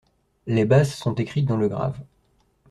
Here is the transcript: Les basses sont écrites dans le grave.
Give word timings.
Les 0.47 0.65
basses 0.65 0.95
sont 0.97 1.13
écrites 1.13 1.45
dans 1.45 1.57
le 1.57 1.67
grave. 1.69 1.95